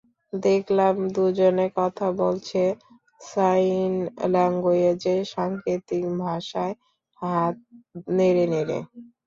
দেখলাম, 0.33 0.95
দুজনে 1.15 1.67
কথা 1.79 2.07
বলছে, 2.21 2.61
সাইন 3.21 3.93
ল্যাঙ্গুয়েজে, 4.33 5.15
সাংকেতিক 5.33 6.03
ভাষায়, 6.23 6.73
হাত 7.17 7.55
নেড়ে 8.11 8.45
নেড়ে। 8.53 8.79